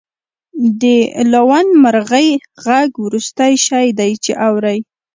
د 0.81 0.83
لوون 1.33 1.67
مرغۍ 1.83 2.29
غږ 2.65 2.89
وروستی 3.05 3.53
شی 3.65 3.85
دی 3.99 4.11
چې 4.23 4.31
اورئ 4.47 4.79